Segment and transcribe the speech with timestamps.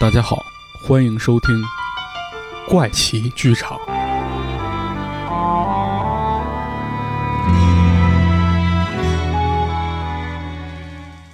[0.00, 0.46] 大家好，
[0.80, 1.60] 欢迎收听
[2.68, 3.76] 怪奇剧场。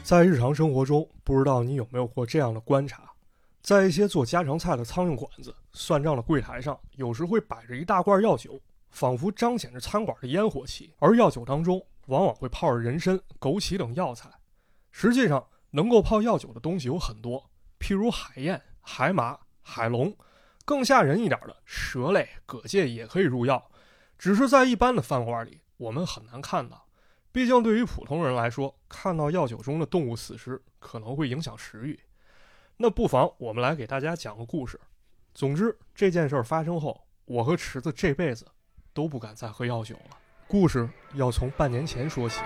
[0.03, 3.03] 在日常生活中，不知道你有没有过这样的观察：
[3.61, 8.59] 在一些做家常菜的苍蝇馆子，算账的柜台上，有时会摆着一大罐药酒，
[8.89, 10.91] 仿佛彰显着餐馆的烟火气。
[11.01, 14.31] 而药酒当中，往往会泡着人参、枸杞等药材。
[14.91, 20.17] 实际上，能够泡药酒的东西有很多，譬如海燕、海马、海龙，
[20.65, 23.71] 更吓人一点的蛇类、蛤蚧也可以入药，
[24.19, 26.87] 只是在一般的饭馆里，我们很难看到。
[27.33, 31.99] 毕竟，对于普通人来说，看到药酒中的动物死尸可能会影响食欲。
[32.77, 34.81] 那不妨我们来给大家讲个故事。
[35.35, 38.47] 总之，这件事发生后，我和池子这辈子
[38.93, 40.17] 都不敢再喝药酒了。
[40.47, 42.41] 故事要从半年前说起。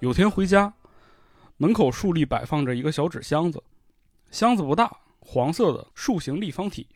[0.00, 0.72] 有天回家，
[1.58, 3.62] 门口竖立摆放着一个小纸箱子，
[4.30, 6.86] 箱子不大，黄色的竖形立方体。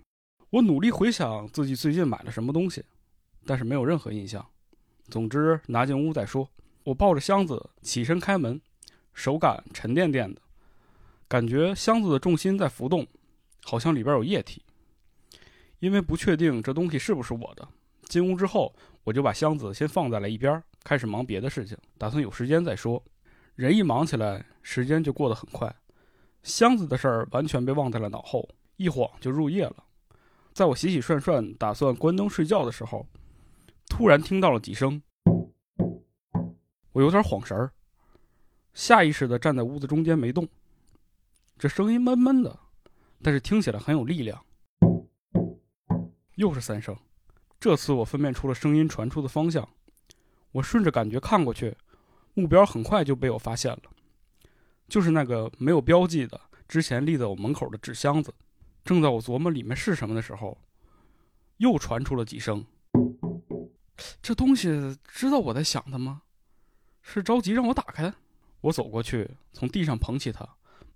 [0.48, 2.82] 我努力回想自己最近买了什么东西，
[3.44, 4.42] 但是没有任何印象。
[5.10, 6.48] 总之，拿进屋再说。
[6.82, 8.58] 我抱着箱子起身开门，
[9.12, 10.40] 手感沉甸甸的，
[11.28, 13.06] 感觉箱子的重心在浮动，
[13.64, 14.62] 好像里边有液体。
[15.78, 17.68] 因为不确定这东西是不是我的，
[18.04, 20.62] 进屋之后我就把箱子先放在了一边。
[20.84, 23.02] 开始忙别的事情，打算有时间再说。
[23.56, 25.74] 人一忙起来，时间就过得很快。
[26.42, 28.46] 箱子的事儿完全被忘在了脑后，
[28.76, 29.82] 一晃就入夜了。
[30.52, 33.06] 在我洗洗涮涮，打算关灯睡觉的时候，
[33.88, 35.02] 突然听到了几声，
[36.92, 37.72] 我有点晃神儿，
[38.74, 40.46] 下意识地站在屋子中间没动。
[41.56, 42.58] 这声音闷闷的，
[43.22, 44.44] 但是听起来很有力量。
[46.34, 46.94] 又是三声，
[47.58, 49.66] 这次我分辨出了声音传出的方向。
[50.54, 51.76] 我顺着感觉看过去，
[52.34, 53.82] 目标很快就被我发现了，
[54.88, 58.32] 就是那个没有标记的之前立在我门口的纸箱子。
[58.84, 60.56] 正在我琢磨里面是什么的时候，
[61.56, 62.64] 又传出了几声。
[64.22, 66.22] 这东西知道我在想它吗？
[67.02, 68.14] 是着急让我打开？
[68.60, 70.48] 我走过去，从地上捧起它，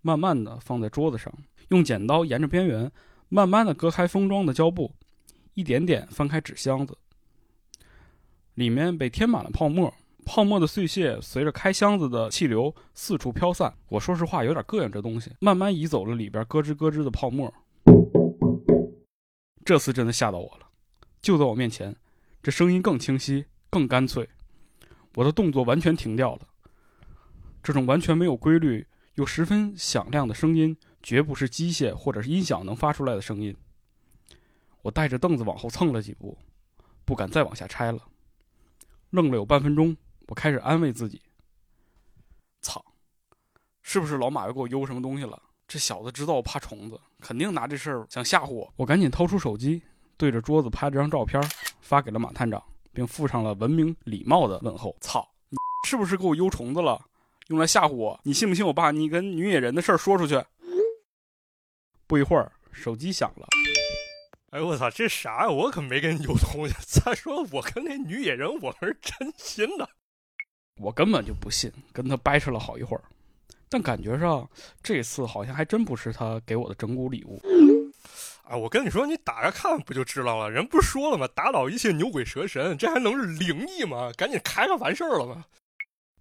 [0.03, 1.33] 慢慢的放在桌子上，
[1.71, 2.93] 用剪刀沿着边缘
[3.29, 4.95] 慢慢的割开封装的胶布，
[5.55, 6.97] 一点点翻开纸箱子。
[8.59, 9.95] 里面被填满了泡沫，
[10.27, 13.73] 泡沫的碎屑随着开箱子的气流四处飘散。
[13.89, 17.55] 我说实话有点膈应这东西，慢慢移走了里边咯吱咯吱的泡沫。
[19.65, 20.67] 这次真的吓到我了，
[21.23, 21.95] 就在我面前，
[22.43, 24.29] 这声音更清晰、更干脆。
[25.15, 26.41] 我的动作完全停掉了。
[27.63, 33.57] 这种完全没有规律又十分响亮的声音，绝不是机械或者是音响能发出来的声音。
[34.83, 36.37] 我带着凳子往后蹭了几步，
[37.05, 38.03] 不敢再往下拆了。
[39.11, 39.97] 愣了有半分钟，
[40.27, 41.21] 我开始安慰自己
[42.61, 42.85] ：“操，
[43.83, 45.43] 是不是老马又给我邮什么东西了？
[45.67, 49.83] 这小子知道我怕虫子，肯定拿这事儿想吓唬我。”我赶紧掏出手机，
[50.17, 51.43] 对着桌子拍了张照片，
[51.81, 55.57] 发给了马探长，并附上了文明礼貌的问候：“操，你
[55.89, 57.01] 是不是给我邮虫子了？
[57.49, 58.21] 用来吓唬我？
[58.25, 60.43] 你信不信我把你跟女野人的事儿说出去？”
[62.07, 63.47] 不一会儿，手机响了。
[64.51, 65.51] 哎我操，这啥呀？
[65.51, 66.75] 我可没跟你有东西。
[66.87, 69.87] 再说我跟那女野人，我是真心的。
[70.81, 73.03] 我根本就不信，跟他掰扯了好一会儿，
[73.69, 74.49] 但感觉上
[74.83, 77.43] 这次好像还真不是他给我的整蛊礼物。
[78.45, 80.51] 啊，我跟你说，你打开看不就知道了？
[80.51, 81.29] 人不是说了吗？
[81.35, 84.11] 打倒一切牛鬼蛇神，这还能是灵异吗？
[84.17, 85.45] 赶紧开开完事儿了吗？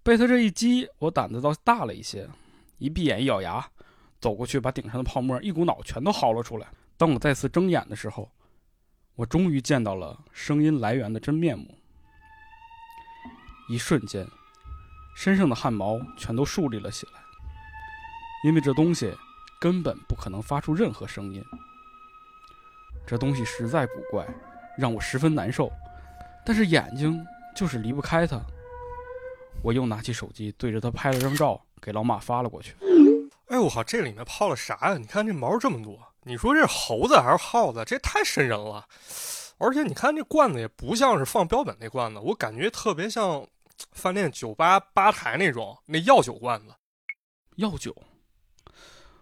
[0.02, 2.28] 被他这一激，我胆子倒大了一些，
[2.76, 3.66] 一闭眼一咬牙，
[4.20, 6.66] 走过去把顶上的泡沫一股脑全都薅了出来。
[6.98, 8.28] 当我再次睁眼的时候，
[9.14, 11.78] 我终于见到了声音来源的真面目。
[13.68, 14.26] 一瞬间，
[15.14, 17.20] 身上的汗毛全都竖立了起来，
[18.42, 19.14] 因为这东西
[19.60, 21.40] 根本不可能发出任何声音。
[23.06, 24.26] 这东西实在古怪，
[24.76, 25.70] 让我十分难受，
[26.44, 27.24] 但是眼睛
[27.54, 28.40] 就是离不开它。
[29.62, 32.74] 我又拿起手机对着它拍了张照，给老马发了过去。
[33.46, 34.98] 哎我靠，这里面泡了啥呀？
[34.98, 36.07] 你看这毛这么多。
[36.24, 37.84] 你说这是猴子还是耗子？
[37.86, 38.86] 这太瘆人了，
[39.56, 43.46] 而且你看这罐子也不像是放标本那罐子，我感觉特别像
[43.92, 46.74] 饭店酒吧吧台那种那药酒罐子。
[47.56, 47.96] 药酒。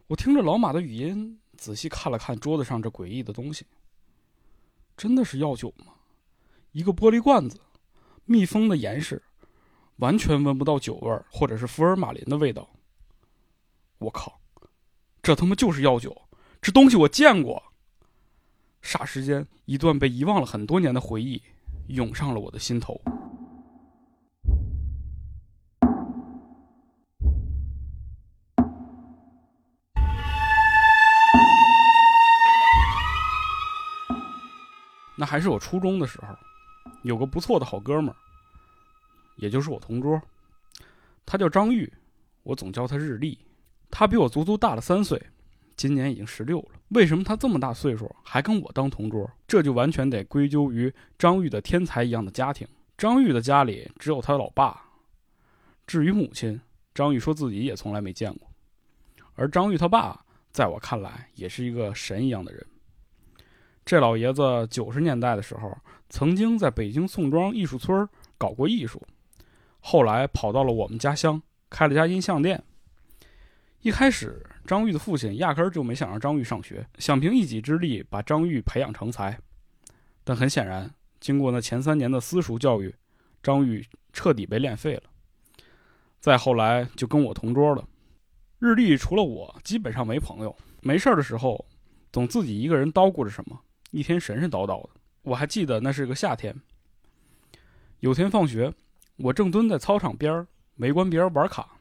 [0.09, 3.67] 我听着老马的语音，仔细看了看桌子上这诡异的东西，
[4.97, 5.93] 真的是药酒吗？
[6.73, 7.61] 一个玻璃罐子，
[8.25, 9.23] 密封的严实，
[9.97, 12.69] 完全闻不到酒味儿或者是福尔马林的味道。
[13.99, 14.39] 我靠，
[15.23, 16.26] 这他妈就是药酒！
[16.67, 17.63] 这东西我见过，
[18.83, 21.41] 霎时间，一段被遗忘了很多年的回忆
[21.87, 23.01] 涌上了我的心头。
[35.17, 36.35] 那还是我初中的时候，
[37.05, 38.17] 有个不错的好哥们儿，
[39.37, 40.21] 也就是我同桌，
[41.25, 41.93] 他叫张玉，
[42.43, 43.39] 我总叫他日历。
[43.89, 45.25] 他比我足足大了三岁，
[45.77, 46.69] 今年已经十六了。
[46.89, 49.31] 为什么他这么大岁数还跟我当同桌？
[49.47, 52.67] 这就完全得归咎于张玉的天才一样的家庭。
[52.97, 54.81] 张玉的家里只有他老爸，
[55.87, 56.61] 至于母亲，
[56.95, 58.49] 张玉说自己也从来没见过。
[59.35, 62.67] 而张玉他爸，在我看来也是一个神一样的人。
[63.85, 65.77] 这老爷子九十年代的时候，
[66.09, 68.09] 曾经在北京宋庄艺术村
[68.39, 69.01] 搞过艺术，
[69.81, 72.65] 后来跑到了我们家乡，开了家音像店。
[73.83, 79.39] 一开始，张玉的父亲压根儿就没想让张玉上学，想凭一己之力把张玉培养成才。
[80.25, 82.95] 但很显然，经过那前三年的私塾教育，
[83.43, 85.05] 张玉彻底被练废了。
[86.19, 87.87] 再后来，就跟我同桌了。
[88.59, 90.57] 日历除了我，基本上没朋友。
[90.81, 91.65] 没事儿的时候，
[92.11, 93.61] 总自己一个人叨咕着什么。
[93.93, 94.91] 一天神神叨叨的，
[95.23, 96.55] 我还记得那是个夏天。
[98.01, 98.73] 有天放学，
[99.17, 100.47] 我正蹲在操场边儿
[100.77, 101.79] 围观别人玩卡，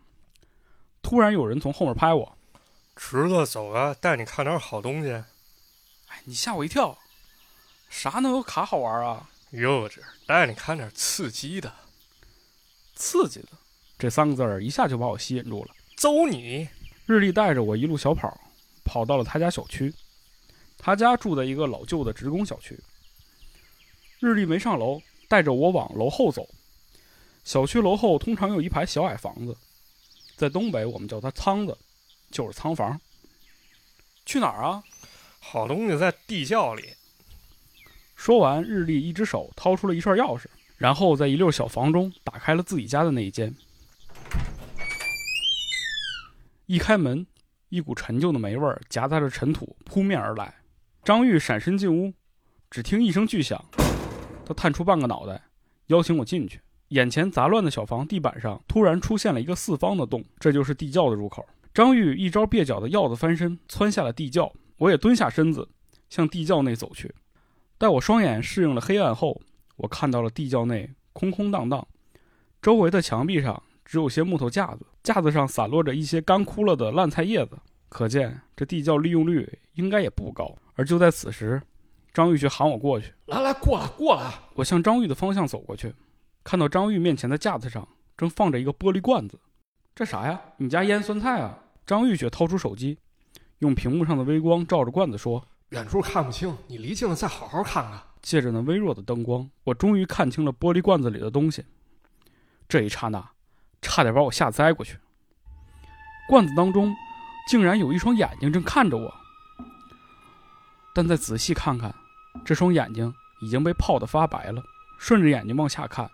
[1.01, 2.38] 突然有人从后面拍我
[2.95, 5.12] ：“侄子，走啊，带你看点好东西。”
[6.07, 6.97] 哎，你吓我一跳！
[7.89, 9.30] 啥能有卡好玩啊？
[9.51, 11.74] 幼稚，带你看点刺激的。
[12.95, 13.50] 刺激的
[13.97, 15.75] 这三个字儿一下就把我吸引住了。
[15.97, 16.68] 走你！
[17.06, 18.39] 日历带着我一路小跑，
[18.83, 19.94] 跑到了他家小区。
[20.77, 22.80] 他家住在一个老旧的职工小区。
[24.19, 26.48] 日历没上楼，带着我往楼后走。
[27.44, 29.56] 小区楼后通常有一排小矮房子，
[30.36, 31.77] 在东北我们叫它仓子，
[32.31, 33.00] 就是仓房。
[34.25, 34.83] 去哪儿啊？
[35.39, 36.94] 好东西在地窖里。
[38.16, 40.45] 说完，日历一只手掏出了一串钥匙，
[40.77, 43.54] 然后在一溜小房中打开了自己家的那一间。
[46.66, 47.27] 一开门，
[47.69, 50.56] 一股陈旧的霉味儿夹杂着尘土扑面而来。
[51.04, 52.12] 张玉闪身进屋，
[52.72, 53.63] 只听一声巨响，
[54.44, 55.44] 他探出半个脑袋，
[55.88, 56.60] 邀请我进去。
[56.88, 61.45] 眼前杂乱的小房地板上突然出现了一个四方的洞，这就是地窖的入口。
[61.75, 64.50] 张玉一招蹩脚的鹞子翻身，窜下了地窖。
[64.77, 65.68] 我也蹲下身子，
[66.10, 67.13] 向地窖内走去。
[67.77, 69.42] 待我双眼适应了黑暗后，
[69.75, 71.86] 我看到了地窖内空空荡荡，
[72.62, 77.57] 周围的墙壁上只有些木头架子，架子上散落着一些干枯了的烂菜叶子，
[77.89, 80.56] 可见这地窖利用率应该也不高。
[80.75, 81.62] 而就在此时，
[82.13, 85.94] 张玉却喊我过去：“来来，过来过来！”我向张玉的方向走过去，
[86.42, 87.86] 看到张玉面前的架子上
[88.16, 89.38] 正放着一个玻璃罐子。
[89.94, 90.39] 这啥呀？
[90.56, 91.60] 你家腌酸菜啊？
[91.85, 92.97] 张玉雪掏出手机，
[93.59, 101.63] 用屏幕上的微光照着罐子说：“远处看不清，你离近了再好好看看。”借着那微弱的灯光，我终于看清了玻璃罐子里的东西。
[102.67, 103.23] 这一刹那，
[103.83, 104.97] 差点把我吓栽过去。
[106.27, 106.95] 罐子当中，
[107.47, 109.13] 竟然有一双眼睛正看着我。
[110.95, 111.93] 但再仔细看看，
[112.43, 114.63] 这双眼睛已经被泡得发白了。
[114.97, 116.09] 顺着眼睛往下看，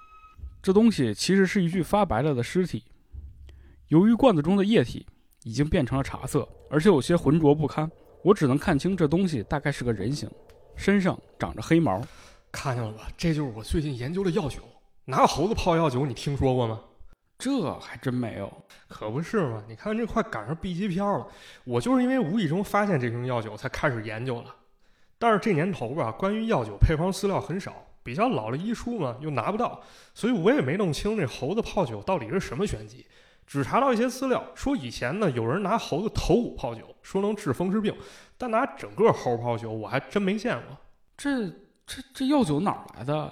[0.62, 2.84] 这东西其实是一具发白了的尸体。
[3.88, 5.06] 由于罐子中的液体
[5.44, 7.90] 已经变成了茶色，而且有些浑浊不堪，
[8.24, 10.30] 我只能看清这东西大概是个人形，
[10.76, 12.02] 身上长着黑毛。
[12.52, 13.08] 看见了吧？
[13.18, 14.60] 这就是我最近研究的药酒。
[15.06, 16.80] 拿猴子泡药酒，你听说过吗？
[17.40, 18.52] 这还真没有。
[18.88, 19.64] 可不是嘛？
[19.68, 21.26] 你看这快赶上 B 级片了。
[21.64, 24.56] 我就是因为无意中发现这瓶药酒，才开始研究了。
[25.18, 29.82] 但是这年头吧，关于药酒配方资料很少，比较老的医书嘛又拿不到，
[30.14, 33.06] 所以我也没弄清这猴子泡酒到底是什么玄机。
[33.52, 37.94] 只查到一些资料，说以前呢有人拿猴子头骨泡酒，说能治风湿病，
[38.38, 40.78] 但拿整个猴泡酒我还真没见过。
[41.18, 41.50] 这
[41.86, 43.30] 这这药酒哪儿来的？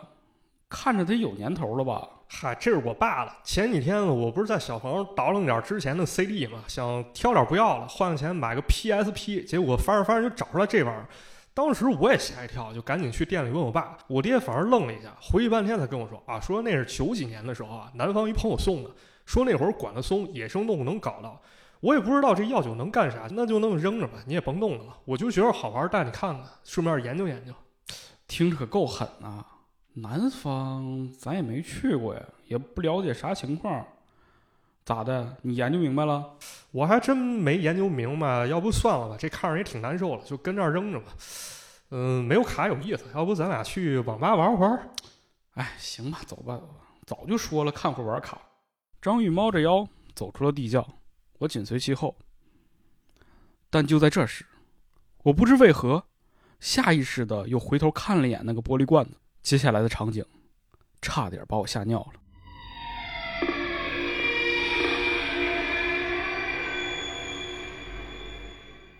[0.67, 2.05] 看着得有年头了吧？
[2.27, 3.31] 嗨，这是我爸的。
[3.45, 11.07] 前几天呢，我不是在小房倒腾点之前的 CD 嘛，想挑点不要了，换个钱买个 PSP，结果翻着翻着就找出来这玩意儿。
[11.53, 13.97] 当时我也吓一跳，就赶紧去店里问我爸。
[14.07, 18.91] 我爹反而愣了一下，回忆半天才跟我说：“啊，说那是九几年的时候啊，南方一朋友送的，
[19.29, 21.39] 说那会儿管得松，野生动物能搞到。
[21.81, 24.97] 我也不知道这药酒能干啥，那就那么扔着吧，你也甭动它了。
[25.05, 27.53] 我就觉得好玩，带你看看，顺便研究研究。
[28.27, 29.45] 听着可够狠啊！
[29.93, 33.85] 南方咱也没去过呀，也不了解啥情况。
[34.83, 35.37] 咋的？
[35.43, 36.25] 你研究明白了？
[36.71, 41.11] 我还真没研究明白，要不算了吧，这看着也挺难受的，就跟这儿扔着吧。
[41.91, 44.89] 嗯，没有卡有意思，要不咱俩去网吧玩会儿？
[45.53, 46.73] 哎，行吧，走吧，走吧。
[47.05, 48.39] 早就说了，看会玩卡。
[49.01, 50.85] 张玉猫着腰走出了地窖，
[51.37, 52.17] 我紧随其后。
[53.69, 54.45] 但就在这时，
[55.23, 56.03] 我不知为何，
[56.59, 59.11] 下意识的又回头看了一眼那个玻璃罐子。
[59.41, 60.25] 接下来的场景，
[61.01, 62.19] 差点把我吓尿了。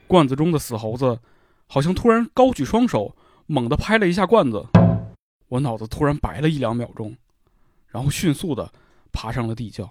[0.08, 1.20] 罐子中的死猴子，
[1.68, 4.66] 好像突然高举双手，猛地拍了一下罐子。
[5.50, 7.18] 我脑子突然白了一两秒钟，
[7.88, 8.72] 然后迅速的
[9.12, 9.90] 爬上了地窖。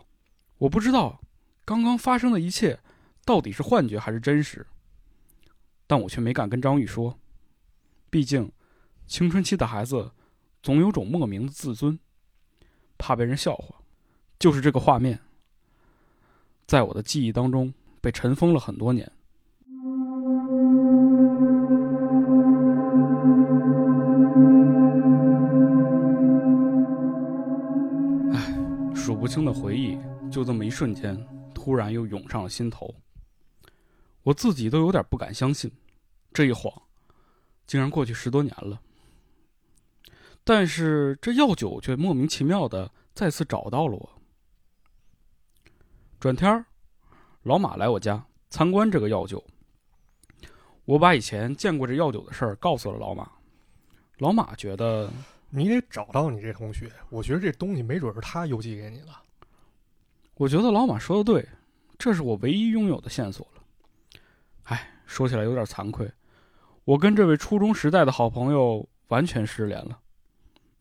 [0.58, 1.20] 我不知道
[1.64, 2.78] 刚刚发生的一切
[3.24, 4.66] 到底是幻觉还是真实，
[5.86, 7.18] 但我却没敢跟张宇说，
[8.10, 8.50] 毕竟
[9.06, 10.10] 青春期的孩子
[10.62, 11.98] 总有种莫名的自尊，
[12.96, 13.76] 怕被人笑话。
[14.38, 15.20] 就是这个画面，
[16.66, 19.10] 在我的记忆当中被尘封了很多年。
[29.08, 29.98] 数不清的回忆，
[30.30, 31.18] 就这么一瞬间，
[31.54, 32.94] 突然又涌上了心头。
[34.22, 35.72] 我自己都有点不敢相信，
[36.30, 36.70] 这一晃，
[37.66, 38.78] 竟然过去十多年了。
[40.44, 44.22] 但是这药酒却莫名其妙的再次找到了我。
[46.20, 46.66] 转天儿，
[47.44, 49.42] 老马来我家参观这个药酒。
[50.84, 53.26] 我把以前见过这药酒的事儿告诉了老马。
[54.18, 55.10] 老马觉得
[55.50, 59.08] 你得找到你这同学，我觉得这东西没准是他邮寄给你的。
[60.34, 61.48] 我觉得老马说的对，
[61.98, 63.62] 这是我唯一拥有的线索了。
[64.64, 66.10] 哎，说起来有点惭愧，
[66.84, 69.98] 我跟这位初中时代的好朋友完全失联了，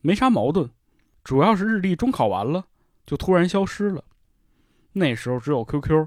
[0.00, 0.70] 没啥矛盾，
[1.24, 2.66] 主要是日历中考完了
[3.06, 4.04] 就突然消失了。
[4.92, 6.06] 那时候只有 QQ，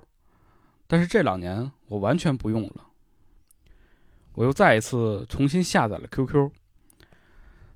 [0.86, 2.88] 但是这两年我完全不用了。
[4.34, 6.52] 我又再一次重新下载了 QQ。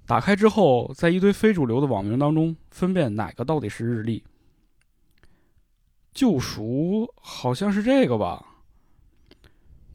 [0.06, 4.24] 打开之后，在一堆非主流的网名当中分辨哪个到底是日历。
[6.14, 8.46] 救赎好像是这个吧。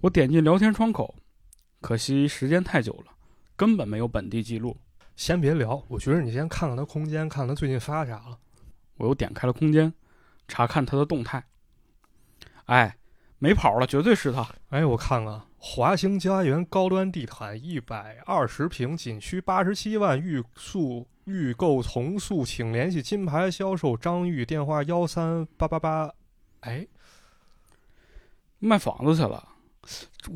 [0.01, 1.15] 我点进聊天窗口，
[1.81, 3.13] 可惜时间太久了，
[3.57, 4.77] 根本没有本地记录。
[5.15, 8.39] 先别聊，我觉得你先看看他空间，看他最近发啥了。
[8.97, 9.93] 我又点开了空间，
[10.49, 11.45] 查看他的动态。
[12.65, 12.97] 哎，
[13.39, 14.49] 没跑了，绝对是他。
[14.71, 15.41] 哎，我看看。
[15.63, 26.11] 华兴家园高端地毯一百二十平，仅需八十七万，预速预购从速，请联系金牌销售张玉，电话幺三八八八。
[26.61, 26.87] 哎，
[28.59, 29.49] 卖房子去了。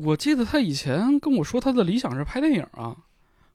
[0.03, 2.95] 我记得他以前跟我说他的理想是拍电影啊，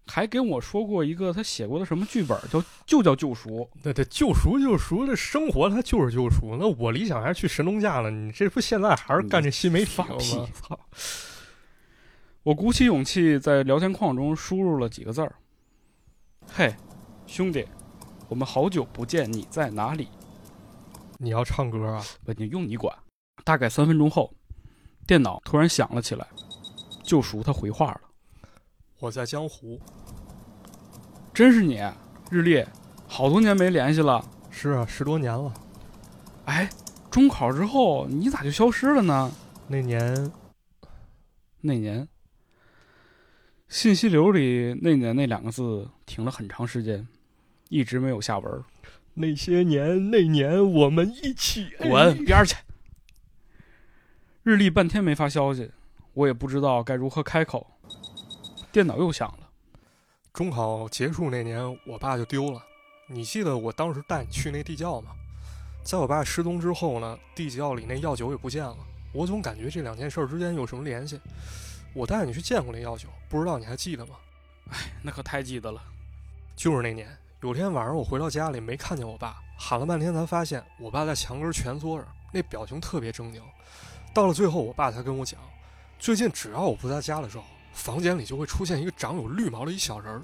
[0.09, 3.71] 还跟我说过一个他写过的什么剧本，叫就叫救赎。
[3.81, 6.57] 对对救赎救赎，这生活他就是救赎。
[6.59, 10.49] 那我理想还是去神农架呢，你这不现在还是干这新媒体吗？
[10.53, 10.77] 操！
[12.43, 15.37] 我鼓起勇气在聊天框中输入了几个字儿
[16.51, 16.75] ：“嘿，
[17.27, 17.67] 兄弟，
[18.31, 20.09] 我们好久不见，你在哪里？”
[21.19, 22.03] 你要唱歌啊？
[22.25, 22.97] 不，你用你管。
[23.45, 24.33] 大概三分钟后，
[25.07, 26.27] 电脑突然响了起来，
[27.03, 28.01] 救赎他回话了
[29.01, 29.79] ：“我在江湖。”
[31.35, 31.79] 真是你，
[32.31, 32.65] 日历，
[33.07, 34.25] 好多年没联系了。
[34.49, 35.53] 是啊，十多年了。
[36.47, 36.71] 哎，
[37.11, 39.31] 中考之后你咋就消失了呢？
[39.69, 40.33] 那年，
[41.61, 42.09] 那年。
[43.71, 47.07] 信息流里“那年”那两个字停了很长时间，
[47.69, 48.65] 一直没有下文。
[49.15, 52.57] 那些年，那年我们一起滚边去！
[54.43, 55.71] 日历半天没发消息，
[56.15, 57.65] 我也不知道该如何开口。
[58.73, 59.49] 电脑又响了。
[60.33, 62.61] 中考结束那年，我爸就丢了。
[63.07, 65.13] 你记得我当时带你去那地窖吗？
[65.85, 68.77] 在我爸失踪之后呢，地窖里那药酒也不见了。
[69.13, 71.21] 我总感觉这两件事之间有什么联系。
[71.93, 74.15] 我带你去见过那药酒，不知道你还记得吗？
[74.71, 75.83] 哎，那可太记得了。
[76.55, 77.09] 就是那年，
[77.41, 83.41] 有天晚上我回到家里没看见我爸，喊了半天才发现我爸在墙根蜷缩着，那表情特别狰狞。
[84.15, 85.41] 到了最后，我爸才跟我讲，
[85.99, 90.23] 最近只要我不在家的时候，房间里就会出现一个长有绿毛的一小人儿。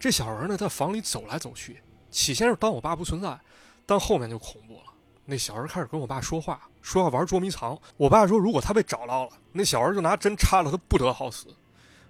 [0.00, 1.80] 这小人呢，在房里走来走去。
[2.10, 3.38] 起先是当我爸不存在，
[3.84, 4.87] 但后面就恐怖了。
[5.30, 7.78] 那小人开始跟我爸说话，说要玩捉迷藏。
[7.98, 11.54] 我爸说，如果他被找到了，那小人就拿针插了他，不得好死。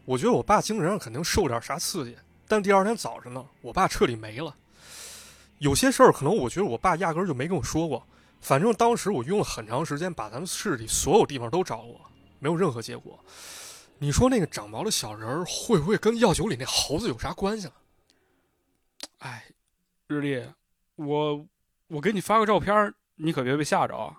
[0.05, 2.17] 我觉得我爸精神上肯定受点啥刺激。
[2.47, 4.55] 但第二天早晨呢，我爸彻底没了。
[5.59, 8.07] 有些事儿可能我觉得我爸压根儿就没跟我说过。
[8.41, 12.01] 反正当时我用了很长时间把咱们市里所有地方都找过，
[12.39, 13.19] 没有任何结果。
[13.99, 17.73] 你说那个长毛的小人儿会不会跟药酒里那猴子有啥关系了？
[19.19, 19.45] 哎，
[20.07, 20.45] 日历，
[20.95, 21.45] 我
[21.89, 22.95] 我给你发个照片。
[23.19, 24.15] 你可别被吓着啊！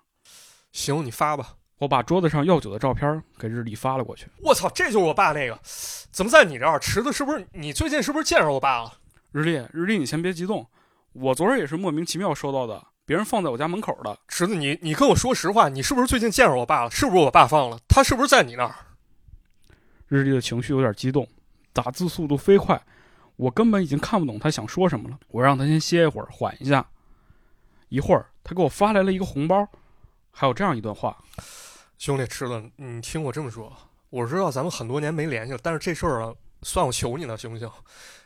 [0.71, 1.55] 行，你发吧。
[1.77, 4.27] 我把桌子上药酒的照片给日历发了过去。
[4.43, 5.57] 我操，这就是我爸那个？
[6.11, 6.77] 怎么在你这儿？
[6.77, 7.47] 池子是不是？
[7.53, 8.93] 你最近是不是见着我爸了？
[9.31, 10.67] 日历，日历，你先别激动。
[11.13, 14.17] 我昨儿也是莫名其妙收到的，别人放在我家门口的。
[14.27, 16.91] 池子，你你跟我说实话，你是不是最近见着我爸了？
[16.91, 17.79] 是不是我爸放了？
[17.87, 18.75] 他是不是在你那儿？
[20.07, 21.25] 日历的情绪有点激动，
[21.71, 22.81] 打字速度飞快，
[23.37, 25.17] 我根本已经看不懂他想说什么了。
[25.29, 26.85] 我让他先歇一会儿，缓一下。
[27.87, 29.69] 一会儿，他给我发来了一个红包，
[30.31, 31.15] 还有这样一段话：
[31.99, 33.71] 兄弟，吃了，你听我这么说，
[34.09, 37.69] 我知道咱们很多年没联系了，但是这事儿啊，算我求你了，行不行？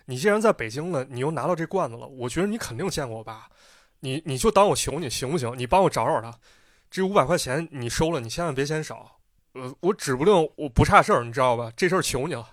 [0.06, 3.50] 你既然在北京了，你又拿到这罐子了，我觉得你肯定见过我爸，
[4.00, 5.54] 你你就当我求你，行不行？
[5.58, 6.34] 你帮我找找他，
[6.90, 9.20] 这五百块钱你收了，你千万别嫌少。
[9.56, 11.70] 呃，我指不定我不差事儿，你知道吧？
[11.76, 12.48] 这事儿求你了。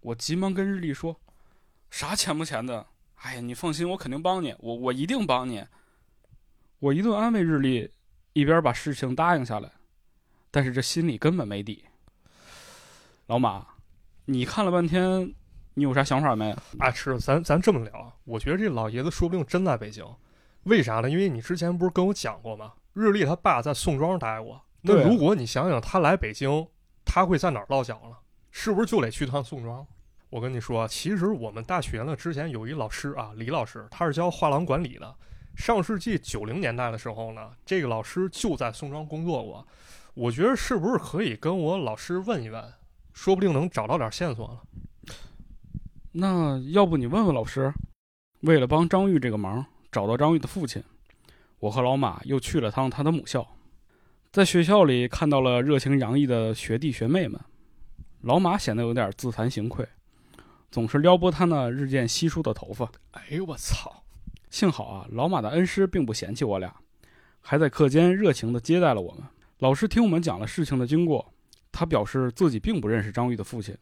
[0.00, 1.20] 我急忙跟日历说
[1.90, 2.86] ：“啥钱不钱的？
[3.16, 5.62] 哎呀，你放心，我肯定帮你，我我一定帮你。”
[6.82, 7.88] 我一顿安慰日历，
[8.32, 9.70] 一边把事情答应下来，
[10.50, 11.84] 但是这心里根本没底。
[13.26, 13.64] 老马，
[14.24, 15.32] 你看了半天，
[15.74, 16.52] 你有啥想法没？
[16.80, 20.04] 啊，是，咱咱这么聊，我觉得这老爷子说不定真在北京。
[20.64, 21.08] 为啥呢？
[21.08, 22.72] 因为你之前不是跟我讲过吗？
[22.94, 24.60] 日历他爸在宋庄待过。
[24.80, 26.66] 那如果你想想，他来北京，
[27.04, 28.16] 他会在哪儿落脚呢？
[28.50, 29.86] 是不是就得去趟宋庄？
[30.30, 35.14] 我跟你说，其实我们大学呢，之前有一老师啊，李老师，他是教画廊管理的。
[35.56, 39.66] 上世纪九零年代的时候呢，这个老师就在宋庄工作过。
[40.14, 42.72] 我觉得是不是可以跟我老师问一问，
[43.12, 44.62] 说不定能找到点线索了。
[46.12, 47.72] 那要不你问问老师？
[48.40, 50.82] 为了帮张玉这个忙，找到张玉的父亲，
[51.60, 53.46] 我和老马又去了趟他的母校，
[54.32, 57.40] 在学校里看到了热情洋溢的学弟学妹们。
[58.22, 59.88] 老马显得有点自惭形愧，
[60.70, 62.90] 总是撩拨他那日渐稀疏的头发。
[63.12, 64.01] 哎呦我操！
[64.52, 66.70] 幸好啊，老马的恩师并不嫌弃我俩，
[67.40, 69.22] 还在课间热情地接待了我们。
[69.60, 71.26] 老师听我们讲了事情的经过，
[71.72, 73.74] 他表示自己并不认识张玉的父亲，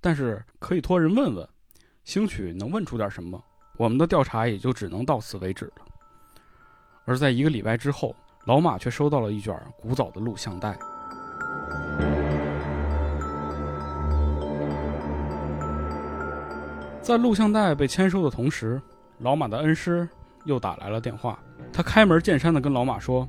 [0.00, 1.46] 但是可以托人问问，
[2.04, 3.38] 兴许能问出点什么。
[3.76, 5.84] 我们的调查也就只能到此为止了。
[7.04, 10.78] 而在一个礼拜之后，老马却收到了一卷古早的录像带，
[17.02, 18.80] 在录像带被签收的同时。
[19.18, 20.08] 老马的恩师
[20.44, 21.38] 又打来了电话，
[21.72, 23.28] 他开门见山的跟老马说：“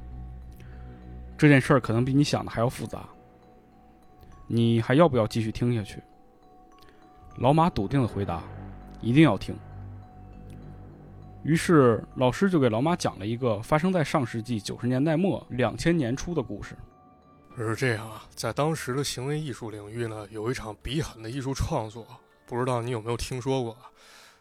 [1.38, 3.08] 这件事儿可能比你想的还要复杂，
[4.47, 6.02] 你还要不要继续听下去？”
[7.38, 8.43] 老马笃定的回答
[9.02, 9.56] ：“一定要听。”
[11.43, 16.76] 于是老师就给老马讲了一个发生在上世纪九十年代末、两千年初的故事。
[17.56, 22.06] 是这样啊，在当时的行为艺术领域呢，有一场比狠的艺术创作，
[22.45, 23.76] 不知道你有没有听说过？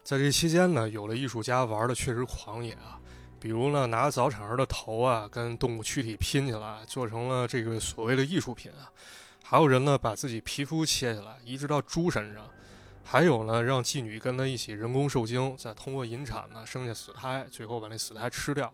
[0.07, 2.97] 在这期间呢，有的艺术家玩的确实狂野啊，
[3.41, 8.87] 比如呢，拿早产儿的头啊跟动物躯体拼起来，做成了这个所谓的艺术品啊；
[9.43, 12.45] 还有人呢，把自己皮肤切下来移植到猪身上；
[13.03, 18.73] 还有呢，让妓女跟他一起人工受精，再通过引产呢生下死胎，最后把那死胎吃掉。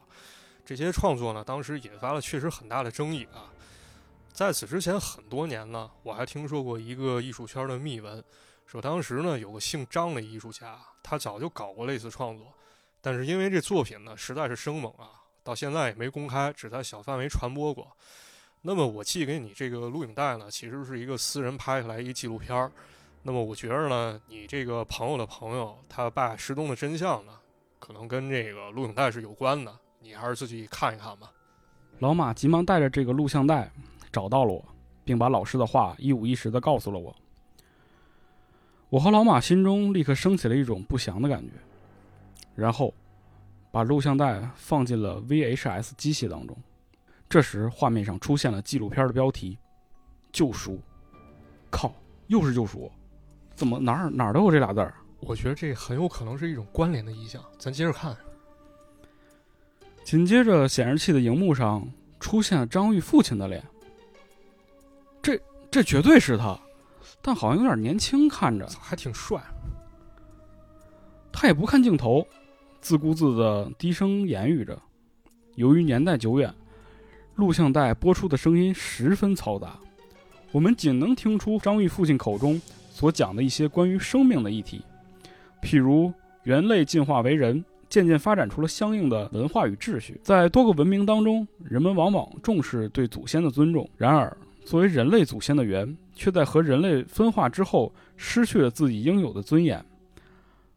[0.66, 3.48] 这些创作呢，当时引发了确实很大的争议啊。
[4.34, 8.22] 在此之前很多年呢，我还听说过一个艺术圈的秘闻。
[8.72, 12.46] 说当时呢，有个姓张的艺术家，他早就搞过类似创作，
[13.02, 15.10] 但是因为这作品呢实在是生猛啊，
[15.44, 17.86] 到现在也没公开，只在小范围传播过。
[18.62, 22.72] 那么我寄给你这个录影带呢，其实是一个私人拍下来一纪录片儿。
[23.22, 27.34] 那么我觉着呢，你这个朋友的朋友他爸失踪的真相呢，
[27.78, 31.30] 可能跟这个录影带是有关的，你还是自己看一看吧。
[31.98, 33.70] 老马急忙带着这个录像带
[34.10, 34.64] 找到了我，
[35.04, 37.14] 并把老师的话一五一十的告诉了我。
[38.92, 41.52] 我和老马心中立刻升起了一种不祥的感觉，
[42.54, 42.92] 然后
[43.70, 46.54] 把录像带放进了 VHS 机器当中。
[47.26, 49.56] 这时，画面上出现了纪录片的标题
[50.30, 50.78] ：“救赎。”
[51.72, 51.90] 靠，
[52.26, 52.92] 又是救赎？
[53.54, 54.92] 怎么哪儿哪儿都有这俩字儿？
[55.20, 57.42] 我觉得这很有可能是一种关联的意象。
[57.58, 58.14] 咱接着看。
[60.04, 61.82] 紧接着，显示器的荧幕上
[62.20, 63.64] 出现了张玉父亲的脸。
[65.22, 66.60] 这这绝对是他。
[67.20, 69.40] 但好像有点年轻，看着还挺帅。
[71.32, 72.26] 他也不看镜头，
[72.80, 74.78] 自顾自的低声言语着。
[75.56, 76.52] 由于年代久远，
[77.36, 79.78] 录像带播出的声音十分嘈杂，
[80.50, 82.60] 我们仅能听出张玉父亲口中
[82.90, 84.82] 所讲的一些关于生命的议题，
[85.62, 86.12] 譬如
[86.44, 90.20] 猿类进化为人，渐渐发展出了相应的文化与秩序。
[90.22, 93.88] 在多个文明当中，人们往往重视对祖先的尊重。
[93.96, 94.34] 然而，
[94.64, 99.84] 作为人类祖先的猿，却在和人类分化之后失去了自己应有的尊严。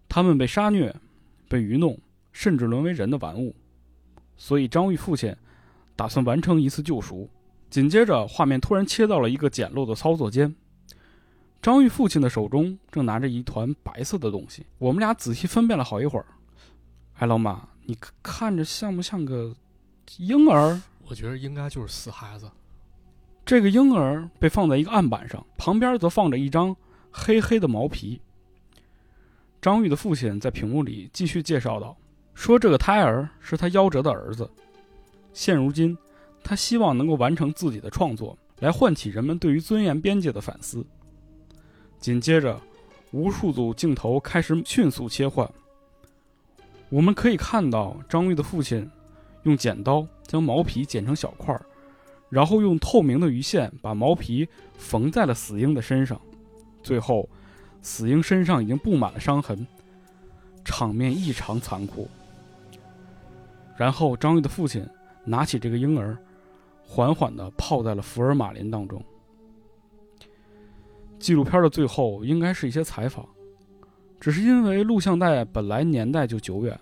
[0.07, 0.95] 他们被杀虐，
[1.47, 1.97] 被愚弄，
[2.31, 3.55] 甚至沦为人的玩物。
[4.37, 5.35] 所以张玉父亲
[5.95, 7.29] 打算完成一次救赎。
[7.69, 10.55] 紧接着，画面突然切到了一个简陋的操作间。
[11.61, 14.65] 张玉父亲的手中正拿着一团白色的东西。
[14.77, 16.25] 我们俩仔细分辨了好一会儿。
[17.15, 19.55] 哎，老马，你看着像不像个
[20.17, 20.79] 婴儿？
[21.07, 22.49] 我觉得应该就是死孩子。
[23.45, 26.75] 这个婴儿被放在一个案板上，旁边则放着一张
[27.11, 28.19] 黑黑的毛皮。
[29.61, 31.95] 张玉的父亲在屏幕里继续介绍道
[32.33, 34.49] ：“说这个胎儿是他夭折的儿子，
[35.31, 35.95] 现如今，
[36.43, 40.83] 他希望能够完成自己的创作，来唤起人们对于尊严边界的反思。”
[41.99, 42.59] 紧接着，
[43.11, 45.47] 无数组镜头开始迅速切换。
[46.89, 48.89] 我们可以看到张玉的父亲
[49.43, 51.63] 用剪刀将毛皮剪成小块儿，
[52.29, 56.19] 然后用透明的鱼线把毛皮缝在了死婴的身上。
[56.83, 57.27] 最后，
[57.81, 59.65] 死婴身上已经布满了伤痕，
[60.63, 62.07] 场面异常残酷。
[63.77, 64.87] 然后，张玉的父亲
[65.23, 66.17] 拿起这个婴儿，
[66.83, 69.01] 缓缓地泡在了福尔马林当中。
[71.17, 73.27] 纪录片的最后应该是一些采访，
[74.19, 76.79] 只是因为录像带本来年代就久远，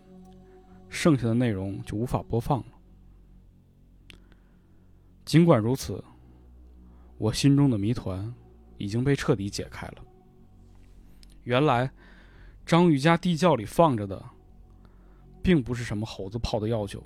[0.89, 2.65] 剩下的内容就无法播放了。
[5.25, 6.03] 尽管如此，
[7.17, 8.33] 我心中的谜团
[8.77, 9.95] 已经被彻底解开了。
[11.43, 11.91] 原来，
[12.65, 14.21] 张玉家地窖里放着的，
[15.41, 17.01] 并不是什么猴子泡的药酒，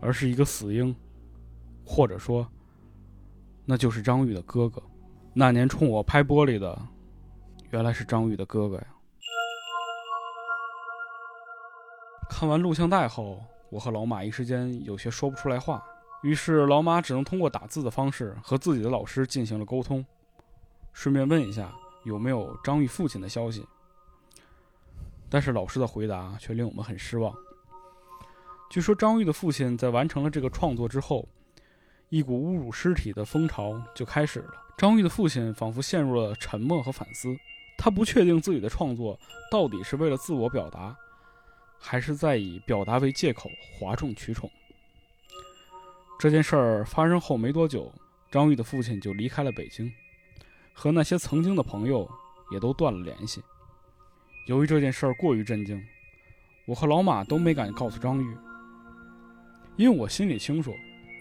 [0.00, 0.94] 而是一个死婴，
[1.84, 2.46] 或者说，
[3.64, 4.82] 那就是张玉的哥哥。
[5.34, 6.80] 那年冲我拍玻璃的，
[7.70, 8.86] 原来是张宇的哥哥呀。
[12.28, 15.82] 看完录像带后，我和老马一时间有些说不出来话，
[16.22, 20.04] 于是老马只能通过打字的方式和自己的老师进行了沟通，
[20.92, 21.72] 顺便问一下
[22.04, 23.66] 有没有张玉父亲的消息。
[25.28, 27.34] 但是老师的回答却令我们很失望。
[28.70, 31.28] 据说张玉的父亲在完成了这个创作之后，
[32.08, 34.52] 一股侮辱尸体的风潮就开始了。
[34.76, 37.34] 张玉的父亲仿佛陷入了沉默和反思，
[37.76, 39.18] 他不确定自己的创作
[39.50, 40.96] 到底是为了自我表达，
[41.78, 44.48] 还是在以表达为借口哗众取宠。
[46.22, 47.92] 这件事儿发生后没多久，
[48.30, 49.92] 张玉的父亲就离开了北京，
[50.72, 52.08] 和那些曾经的朋友
[52.52, 53.42] 也都断了联系。
[54.46, 55.84] 由于这件事儿过于震惊，
[56.64, 58.36] 我和老马都没敢告诉张玉，
[59.74, 60.72] 因为我心里清楚，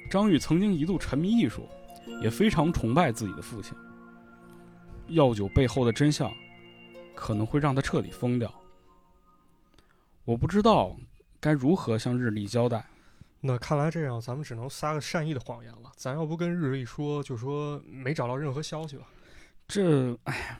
[0.07, 1.67] 张玉曾经一度沉迷艺术。
[2.21, 3.75] 也非常崇拜自己的父亲。
[5.07, 6.31] 药酒背后的真相，
[7.15, 8.53] 可能会让他彻底疯掉。
[10.25, 10.95] 我不知道
[11.39, 12.85] 该如何向日历交代。
[13.43, 15.91] 那看来这样，咱们只能撒个善意的谎言了。
[15.95, 19.07] 咱要不跟日历说，就说没找到任何消息吧。
[19.67, 20.59] 这，哎呀，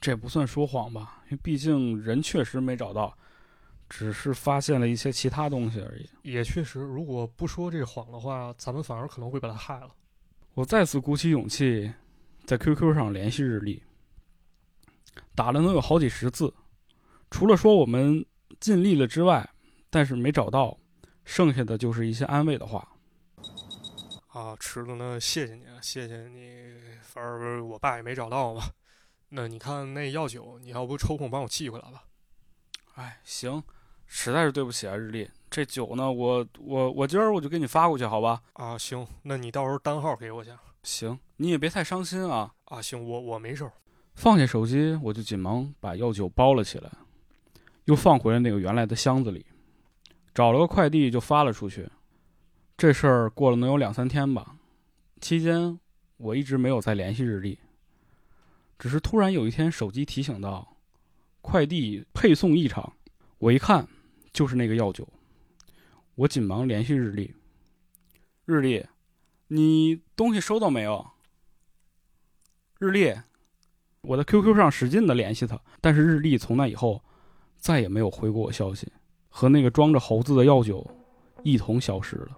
[0.00, 1.22] 这不算说谎吧？
[1.24, 3.16] 因为毕竟人确实没找到，
[3.88, 6.08] 只是发现了一些其他东西而已。
[6.22, 9.90] 也确实，如果不说这谎的话，咱们反而可能会把他害了。
[10.54, 11.92] 我再次鼓起勇气，
[12.44, 13.82] 在 QQ 上联系日历，
[15.34, 16.54] 打了能有好几十字，
[17.28, 18.24] 除了说我们
[18.60, 19.50] 尽力了之外，
[19.90, 20.78] 但是没找到，
[21.26, 22.88] 剩下的就是一些安慰的话。
[24.28, 26.72] 啊，池子，那谢谢你，谢谢你。
[27.02, 28.62] 反正我爸也没找到嘛。
[29.28, 32.04] 那你看那药酒，你要不抽空帮我寄回来吧？
[32.94, 33.62] 哎，行，
[34.06, 35.28] 实在是对不起啊，日历。
[35.50, 38.40] 这酒呢，我我我今儿我就给你发过去，好吧？
[38.52, 40.50] 啊，行，那你到时候单号给我去。
[40.82, 42.54] 行，你也别太伤心啊。
[42.66, 43.72] 啊，行，我我没事儿。
[44.14, 46.90] 放下手机，我就紧忙把药酒包了起来，
[47.84, 49.44] 又放回了那个原来的箱子里，
[50.36, 51.88] 找了个快递就发了出去。
[52.76, 54.56] 这事儿过了能有两三天吧，
[55.18, 55.80] 期间
[56.18, 57.58] 我一直没有再联系日历，
[58.78, 60.76] 只是突然有一天手机提醒到，
[61.40, 62.92] 快递配送异常，
[63.38, 63.88] 我一看
[64.30, 65.08] 就是那个药酒。
[66.16, 67.34] 我紧忙联系日历。
[68.44, 68.84] 日历，
[69.46, 71.12] 你东西收到没有？
[72.78, 73.16] 日历，
[74.02, 77.02] 我在 QQ 上使劲的联系他，但是日历从那以后
[77.56, 78.92] 再也没有回过我消息，
[79.38, 80.82] 和那个装着猴子的药酒
[81.42, 82.28] 一同消失了。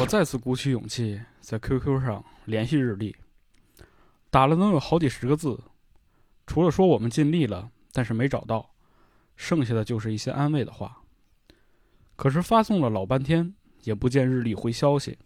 [0.00, 3.14] 我再次鼓起勇气，在 QQ 上联系日历，
[4.28, 5.56] 打了能有好几十个字，
[6.48, 8.70] 除了说我们尽力了，但是没找到，
[9.36, 11.03] 剩下的就是一些安慰的话。
[12.16, 15.18] 可是发送了老半天，也不见日历回消息。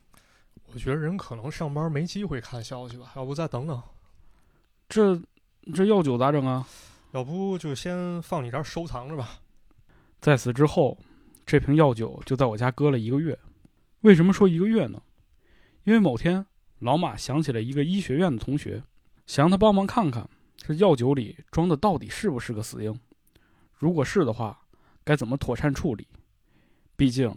[0.72, 3.82] 我觉得人可能上班没机会看消息吧，要不再等等。
[4.88, 5.20] 这
[5.74, 6.66] 这药酒咋整啊？
[7.12, 9.40] 要不就先放你这儿收藏着吧。
[10.20, 10.98] 在此之后，
[11.46, 13.38] 这瓶药酒就在我家搁了一个月。
[14.02, 15.00] 为什么说一个月呢？
[15.84, 16.44] 因为某天
[16.80, 18.82] 老马想起了一个医学院的同学，
[19.26, 22.98] 想让他帮忙看看这药酒里装的到底是不是个死婴。
[23.72, 24.60] 如果是的话，
[25.02, 26.06] 该怎么妥善处理？
[26.98, 27.32] 毕竟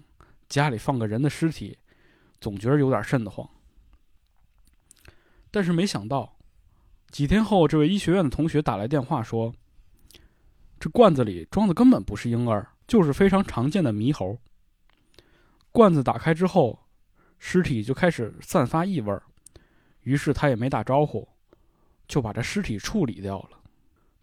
[0.49, 1.77] 家里放个人的尸体，
[2.39, 3.47] 总觉得有点瘆得慌。
[5.51, 6.35] 但是没想到，
[7.11, 9.53] 几天后，这位医学院的同学打来电话说，
[10.79, 14.35] 这罐子里装的根本不是婴儿，就是非常常见的猕猴。
[15.71, 16.79] 罐子打开之后，
[17.37, 19.21] 尸体就开始散发异味儿，
[20.01, 21.29] 于是他也没打招呼，
[22.07, 23.59] 就把这尸体处理掉了。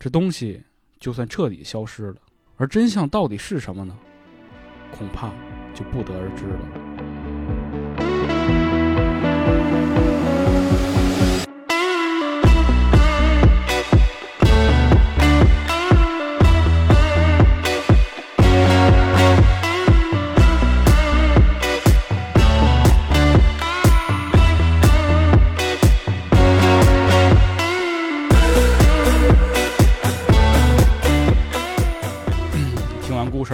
[0.00, 0.64] 这东西
[0.98, 2.20] 就算彻底消失了，
[2.56, 3.96] 而真相到底是什么呢？
[4.90, 5.30] 恐怕
[5.74, 6.87] 就不得而知了。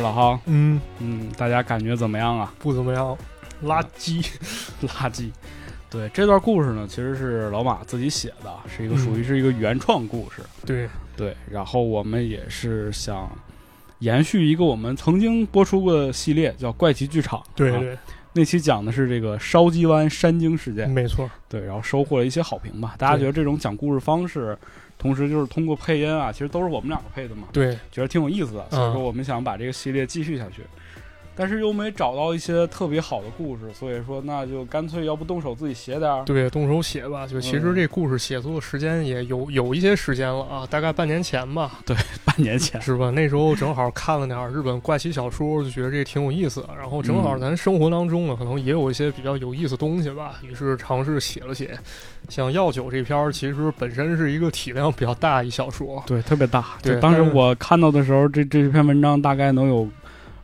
[0.04, 2.52] 了哈，嗯，嗯，大家感觉怎么样啊？
[2.58, 3.16] 不怎么样，
[3.64, 4.24] 垃圾。
[4.86, 5.30] 垃圾。
[5.90, 10.42] 对这段故事呢，其实是老马自己写的，是一个嗯属于是一个原创故事。
[10.66, 13.30] 对，对，然后我们也是想
[14.00, 17.38] 延续一个我们曾经播出过的系列，叫《怪奇剧场》。
[17.42, 17.96] 啊对对，
[18.32, 20.90] 那期讲的是这个烧鸡湾山精事件。
[20.90, 21.30] 没错。
[21.48, 22.96] 对，然后收获了一些好评吧。
[22.98, 24.58] 大家觉得这种讲故事方式，
[24.98, 28.66] 同时就是通过配音啊，其实都是我们两个配的嘛，对，觉得挺有意思的。
[28.70, 30.62] 所以嗯说我们想把这个系列继续下去。
[31.36, 36.24] 但是又没找到一些特别好的故事，所以说那就干脆要不动手自己写点儿。
[36.24, 37.26] 对，动手写吧。
[37.26, 43.10] 就其实嗯这故事写作时间也有有一些时间了啊，大概半年前吧，对半年前， 是吧？
[43.10, 46.68] 那时候正好看了点儿日本怪奇小说，就觉得这挺有意思的。
[46.78, 51.76] 然后正好嗯咱生活当中呢，可能也有一些比较有意思的东西吧，于是尝试写了写。
[52.28, 56.64] 像《药酒》这篇儿，其实本身是一个体量比较大一小说，对，特别大。
[56.82, 59.88] 对就当时我看到的时候，这这篇文章大概能有，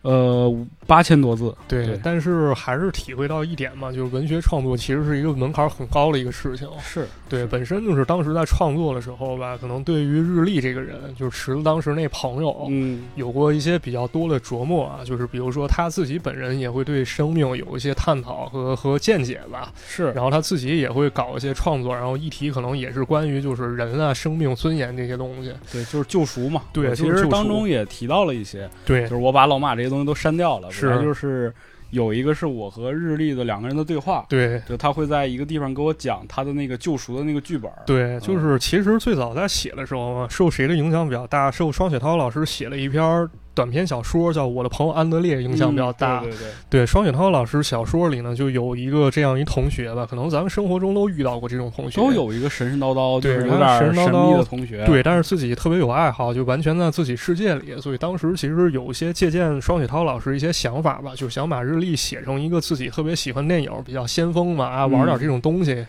[0.02, 1.54] 呃，八千多字。
[1.68, 6.68] 对，对但是还是体会到一点嘛，就是文学创作其实是一个门槛很高的一个事情。
[6.82, 25.52] 是，对，本身就是当时在创作的时候吧，可能对于日历这个人，就是池子当时那朋友，嗯，有过一些比较多的琢磨啊，就是比如说他自己本人也会对生命有一些探讨和和见解吧，是，然后他自己也会搞一些创作，然后议题可能也是关于就是人啊、生命尊严这些东西。
[25.70, 26.62] 对，就是救赎嘛。
[26.72, 30.68] 对其实当中也提到了一些，对就是我把老马这些东西都删掉了。
[30.88, 31.52] 是就是
[31.90, 37.70] 有一个是我和日历的两个人的对话，对就他会在一个地方给我讲他的那个救赎的那个剧本。
[37.84, 41.50] 对，就是其实最早在写的时候嘛，受谁的影响比较大？
[41.50, 46.20] 受双雪涛老师写了一篇短篇小说，叫《我的朋友安德烈》，影响比较大。
[46.20, 54.84] 嗯对对对，对，双雪涛老师小说里呢，就有一个这样一同学吧，可能咱们生活中都遇到过这种同学，都有一个神神叨叨，就是对有点神神叨神秘的同学。
[54.86, 65.86] 对，但是自己特别有爱好，就完全在自己世界里，所以当时其实有一些借鉴双雪涛老师一些想法吧，就想把日历写成一个自己特别喜欢电影、比较先锋嘛啊，玩点这种东西，嗯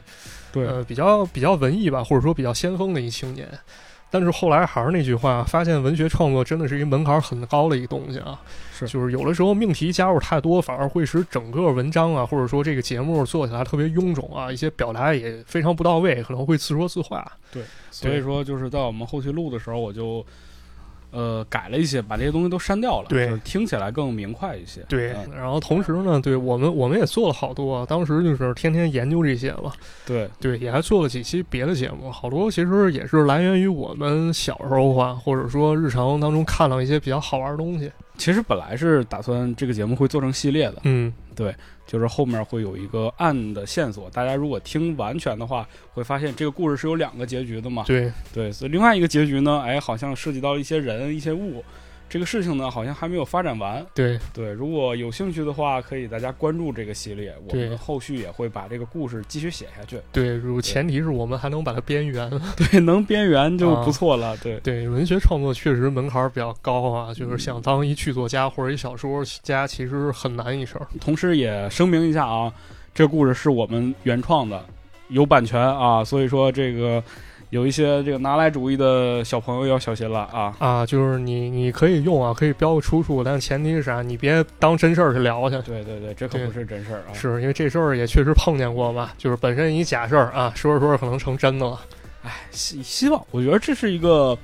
[0.52, 0.68] 对。
[0.68, 3.48] 呃，比较比较文艺吧，或者说比较先锋的一青年。
[4.12, 8.40] 但是后来还是那句话，发现文学创作真的是一门槛很高的一个东西啊。
[8.74, 17.26] 是就是有的时候命题加入太多，反而会使整个文章啊，或者说这个节目做起来特别臃肿啊，一些表达也非常不到位，可能会自说自话。
[17.52, 20.26] 对所以说就是在我们后期录的时候，我就
[21.12, 23.28] 呃改了一些，把这些东西都删掉了，对。
[23.28, 24.82] 就是听起来更明快一些。
[24.90, 29.72] 对，嗯然后同时呢，对我们我们也做了好多啊，当时就是天天研究这些嘛，
[30.06, 37.92] 对，对，也还做了几期别的节目，好多其实也是来源于我们小时候啊，或者说日常当中看到一些比较好玩的东西。
[38.22, 41.56] 其实本来是打算这个节目会做成系列的，嗯，对
[41.88, 47.84] 就是后面会有一个暗的线索，大家如果听完全的话，会发现这个故事是有两个结局的嘛。
[47.88, 51.66] 对，对，所以另外一个结局呢，哎，好像涉及到一些人、一些物，
[52.12, 53.86] 这个事情呢，好像还没有发展完。
[53.96, 59.98] 对，对，如果有兴趣的话，可以大家关注这个系列，我们后续也会把这个故事继续写下去。
[60.12, 62.30] 对，如前提是我们还能把它边缘。
[62.58, 64.36] 对，能边缘就啊不错了。
[64.40, 70.86] 对，对，文学创作确实门槛比较高啊，就是想当一剧作家或者一小说家，其实很难一事儿。
[71.00, 72.52] 同时也声明一下啊，
[72.94, 74.66] 这故事是我们原创的，
[75.08, 77.02] 有版权啊，所以说这个
[77.52, 80.56] 有一些这个拿来主义的小朋友要小心了啊。
[80.58, 84.02] 啊，就是你你可以用啊，可以标个出处，但前提是啥？
[84.02, 85.62] 你别当真事儿去聊去。
[85.62, 87.14] 对对对，这可不是真事儿啊。
[87.14, 91.80] 是因为这事儿也确实碰见过嘛，就是本身一假事儿啊，说着说着可能成真的了。
[92.52, 94.38] 希希望，我觉得这是一个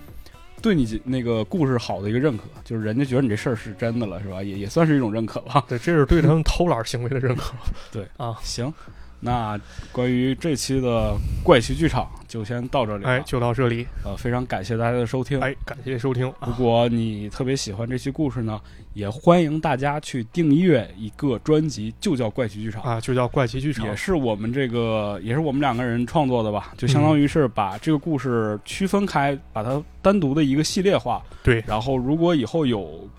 [0.62, 4.42] 对你那个故事好的一个认可，就是人家觉得你这事儿是真的了，是吧？
[4.44, 5.64] 也也算是一种认可吧。
[5.70, 7.54] 对，这是对他们偷懒行为的认可。
[7.94, 8.74] 对啊，行，
[9.20, 9.60] 那
[9.92, 13.10] 关于这期的怪奇剧场就先到这里了。
[13.10, 13.88] 哎，就到这里。
[14.04, 15.40] 呃，非常感谢大家的收听。
[15.40, 16.32] 哎，感谢收听。
[16.46, 18.62] 如果你特别喜欢这期故事呢，
[18.94, 26.74] 也欢迎大家去订阅一个专辑，就叫《怪奇剧场》啊，就叫《怪奇剧场》，也是我们这个，也是我们两个人创作的吧？
[26.78, 31.24] 就相当于是把这个故事区分开，把它单独的一个系列化。
[31.42, 31.64] 对。
[31.66, 33.10] 然后，如果以后有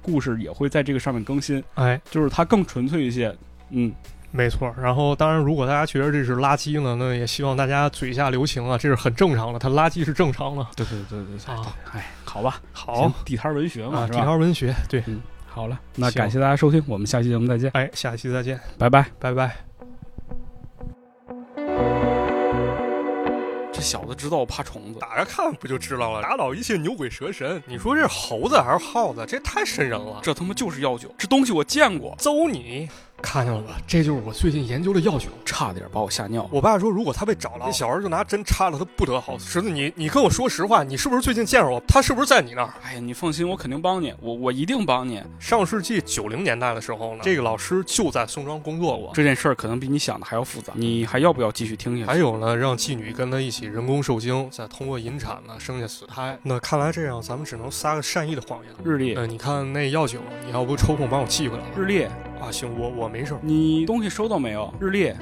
[0.00, 1.62] 故事，也会在这个上面更新。
[1.74, 3.34] 哎，就是它更纯粹一些。
[3.70, 3.92] 嗯。
[4.30, 10.66] 没错，然后当然，如果大家觉得这是垃圾呢，那也希望大家嘴下留情啊，这是很正常的，它垃圾是正常的。
[10.76, 17.70] 对对对对啊，哎，好吧，好，地摊文学嘛，地摊文学，对，嗯，好了，那感谢大家收听，我们下期节目再见。
[17.72, 19.56] 哎，下期再见，拜拜，拜拜。
[23.72, 26.20] 这小子知道我怕虫子，打着看不就知道了？
[26.20, 29.24] 打倒一切牛鬼蛇神，你说这是猴子还是耗子？
[29.26, 30.20] 这太瘆人了。
[30.22, 32.88] 这他妈就是药酒，这东西我见过，揍你！
[33.20, 33.76] 看见了吧？
[33.86, 36.48] 这就是我最近研究的药酒，差点把我吓尿。
[36.52, 39.52] 我爸说，如果他被找了，那小孩就拿针插了他，不得好死。
[39.52, 41.80] 侄子，你你跟我说实话，你是不是最近见着我？
[41.88, 42.72] 他是不是在你那儿？
[42.82, 45.22] 哎呀，你放心，我肯定帮你，我我一定帮你。
[45.38, 49.10] 上世纪九零年代的时候呢，这个老师就在宋庄工作过。
[49.14, 52.06] 这件事儿可能比你想的还要复杂，你还要不要继续听下去？
[52.06, 56.38] 还有呢，让妓女跟他一起人工受精，再通过引产呢生下死胎。
[56.44, 58.72] 那看来这样，咱们只能撒个善意的谎言。
[58.84, 61.64] 日历，呃，你看那药酒，你要不抽空帮我寄回来？
[61.76, 62.06] 日历。
[62.40, 63.36] 啊，行，我我没事。
[63.40, 64.72] 你东西收到没有？
[64.80, 65.12] 日历。